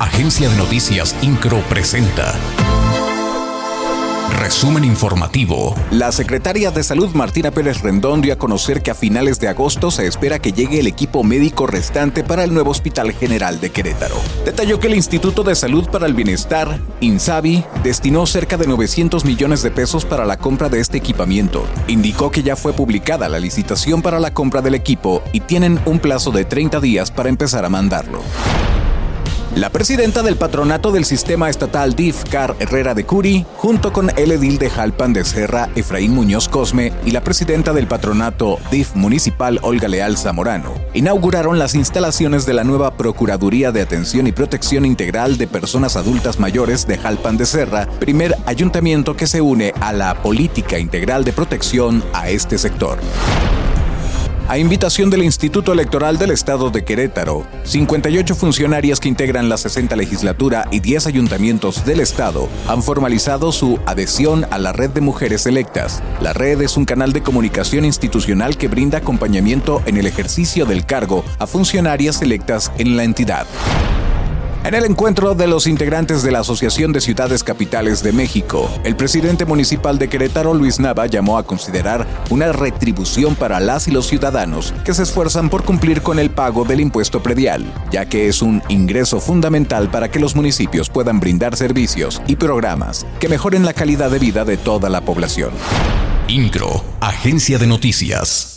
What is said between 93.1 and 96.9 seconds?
que mejoren la calidad de vida de toda la población. INCRO,